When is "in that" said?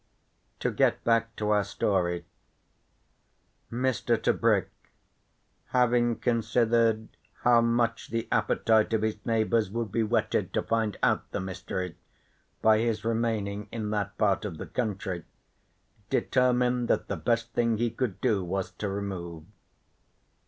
13.71-14.17